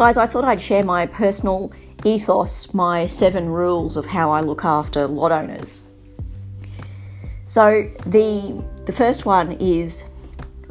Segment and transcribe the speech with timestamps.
[0.00, 1.70] Guys, I thought I'd share my personal
[2.06, 5.90] ethos, my seven rules of how I look after lot owners.
[7.44, 10.04] So the the first one is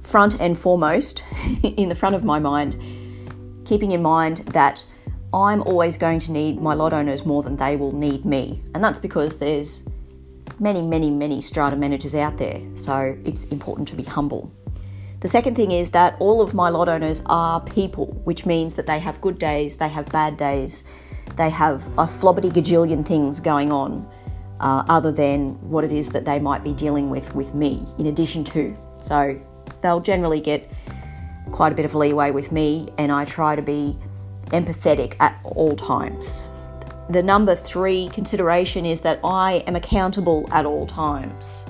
[0.00, 1.24] front and foremost
[1.62, 2.78] in the front of my mind,
[3.66, 4.82] keeping in mind that
[5.34, 8.62] I'm always going to need my lot owners more than they will need me.
[8.72, 9.86] And that's because there's
[10.58, 12.62] many, many, many strata managers out there.
[12.76, 14.50] So it's important to be humble.
[15.20, 18.86] The second thing is that all of my lot owners are people, which means that
[18.86, 20.84] they have good days, they have bad days,
[21.36, 24.08] they have a flobbity gajillion things going on
[24.60, 28.06] uh, other than what it is that they might be dealing with with me, in
[28.06, 28.76] addition to.
[29.02, 29.40] So
[29.80, 30.70] they'll generally get
[31.50, 33.96] quite a bit of leeway with me, and I try to be
[34.46, 36.44] empathetic at all times.
[37.10, 41.64] The number three consideration is that I am accountable at all times.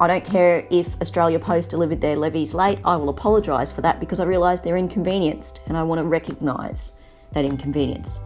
[0.00, 3.98] I don't care if Australia Post delivered their levies late, I will apologise for that
[3.98, 6.92] because I realise they're inconvenienced and I want to recognise
[7.32, 8.20] that inconvenience.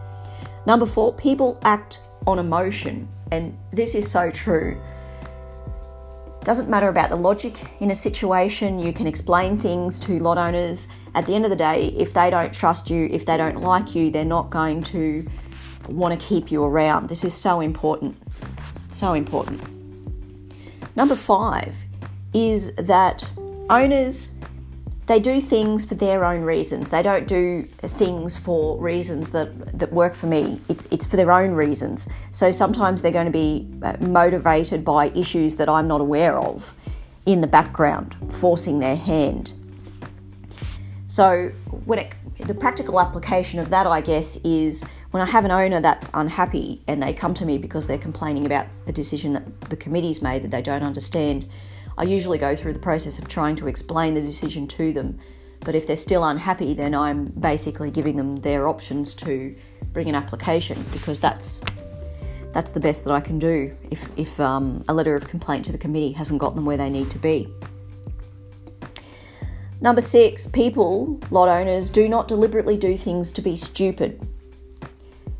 [0.67, 4.79] Number four, people act on emotion, and this is so true.
[6.43, 10.87] Doesn't matter about the logic in a situation, you can explain things to lot owners.
[11.15, 13.95] At the end of the day, if they don't trust you, if they don't like
[13.95, 15.25] you, they're not going to
[15.89, 17.09] want to keep you around.
[17.09, 18.15] This is so important.
[18.91, 19.72] So important.
[20.95, 21.75] Number five
[22.33, 23.29] is that
[23.69, 24.35] owners
[25.05, 26.89] they do things for their own reasons.
[26.89, 30.61] They don't do things for reasons that, that work for me.
[30.69, 32.07] It's, it's for their own reasons.
[32.31, 36.73] So sometimes they're going to be uh, motivated by issues that I'm not aware of
[37.25, 39.53] in the background, forcing their hand.
[41.07, 41.51] So
[41.85, 45.79] when it, the practical application of that, I guess, is when I have an owner
[45.79, 49.75] that's unhappy and they come to me because they're complaining about a decision that the
[49.75, 51.47] committee's made that they don't understand
[51.99, 55.19] I usually go through the process of trying to explain the decision to them.
[55.59, 59.55] But if they're still unhappy, then I'm basically giving them their options to
[59.91, 61.61] bring an application because that's
[62.51, 65.71] that's the best that I can do if, if um, a letter of complaint to
[65.71, 67.47] the committee hasn't got them where they need to be.
[69.79, 74.27] Number six, people, lot owners, do not deliberately do things to be stupid.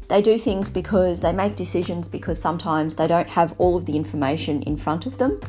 [0.07, 3.95] They do things because they make decisions because sometimes they don't have all of the
[3.95, 5.39] information in front of them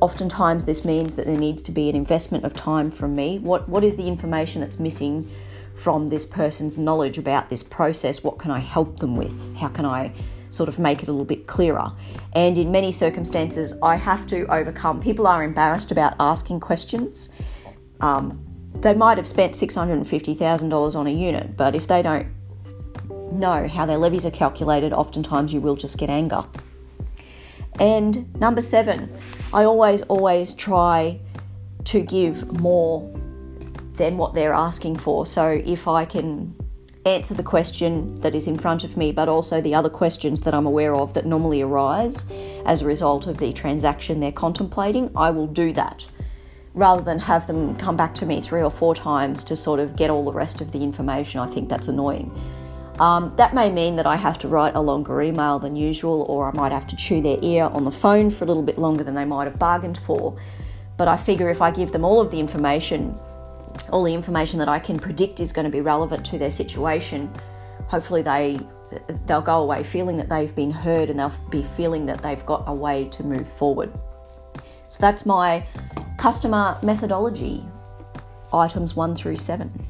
[0.00, 3.38] oftentimes this means that there needs to be an investment of time from me.
[3.38, 5.30] What what is the information that's missing
[5.74, 8.22] from this person's knowledge about this process?
[8.22, 9.54] What can I help them with?
[9.54, 10.12] How can I
[10.48, 11.92] sort of make it a little bit clearer?
[12.34, 15.00] And in many circumstances, I have to overcome.
[15.00, 17.30] People are embarrassed about asking questions.
[18.00, 18.42] Um,
[18.74, 22.28] they might have spent $650,000 on a unit, but if they don't
[23.32, 26.44] know how their levies are calculated, oftentimes you will just get anger.
[27.78, 29.12] And number seven,
[29.52, 31.20] I always, always try
[31.84, 33.12] to give more
[33.92, 35.26] than what they're asking for.
[35.26, 36.54] So if I can
[37.04, 40.54] answer the question that is in front of me, but also the other questions that
[40.54, 42.30] I'm aware of that normally arise
[42.64, 46.06] as a result of the transaction they're contemplating, I will do that
[46.74, 49.96] rather than have them come back to me three or four times to sort of
[49.96, 51.40] get all the rest of the information.
[51.40, 52.30] I think that's annoying.
[52.98, 56.48] Um, that may mean that I have to write a longer email than usual, or
[56.48, 59.04] I might have to chew their ear on the phone for a little bit longer
[59.04, 60.36] than they might have bargained for.
[60.96, 63.14] But I figure if I give them all of the information,
[63.90, 67.30] all the information that I can predict is going to be relevant to their situation,
[67.88, 68.58] hopefully they
[69.26, 72.62] they'll go away feeling that they've been heard and they'll be feeling that they've got
[72.66, 73.92] a way to move forward.
[74.88, 75.66] So that's my
[76.18, 77.64] customer methodology,
[78.52, 79.85] items one through seven.